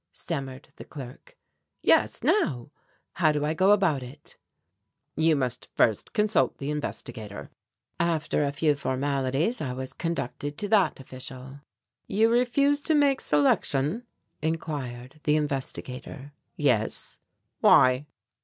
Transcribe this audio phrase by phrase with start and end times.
[0.11, 1.37] stammered the clerk.
[1.83, 2.71] "Yes, now;
[3.17, 4.35] how do I go about it?"
[5.15, 7.51] "You must first consult the Investigator."
[7.99, 11.59] After a few formalities I was conducted to that official.
[12.07, 14.01] "You refuse to make selection?"
[14.41, 16.33] inquired the Investigator.
[16.57, 17.19] "Yes."
[17.59, 18.07] "Why?"